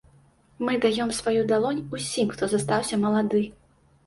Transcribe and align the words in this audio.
Мы 0.69 0.73
даём 0.85 1.11
сваю 1.17 1.43
далонь, 1.51 1.83
усім 1.99 2.33
хто 2.33 2.43
застаўся 2.55 3.01
малады! 3.05 3.45